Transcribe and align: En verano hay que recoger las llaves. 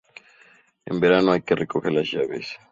En 0.87 0.99
verano 0.99 1.31
hay 1.31 1.43
que 1.43 1.53
recoger 1.53 1.91
las 1.91 2.09
llaves. 2.11 2.57